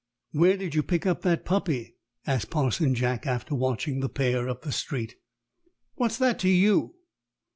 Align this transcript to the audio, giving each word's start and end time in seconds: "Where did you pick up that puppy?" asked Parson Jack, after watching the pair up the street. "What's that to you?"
"Where 0.31 0.57
did 0.57 0.73
you 0.73 0.81
pick 0.81 1.05
up 1.05 1.21
that 1.21 1.45
puppy?" 1.45 1.93
asked 2.25 2.49
Parson 2.49 2.95
Jack, 2.95 3.27
after 3.27 3.53
watching 3.53 3.99
the 3.99 4.09
pair 4.09 4.49
up 4.49 4.63
the 4.63 4.71
street. 4.71 5.13
"What's 5.93 6.17
that 6.17 6.39
to 6.39 6.49
you?" 6.49 6.95